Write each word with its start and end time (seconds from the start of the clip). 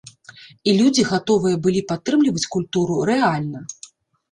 І 0.71 0.73
людзі 0.79 1.05
гатовыя 1.09 1.59
былі 1.67 1.85
падтрымліваць 1.93 2.49
культуру 2.57 2.99
рэальна! 3.13 3.65